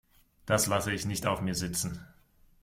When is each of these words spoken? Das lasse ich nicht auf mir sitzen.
Das 0.47 0.65
lasse 0.65 0.91
ich 0.91 1.05
nicht 1.05 1.27
auf 1.27 1.41
mir 1.41 1.53
sitzen. 1.53 2.03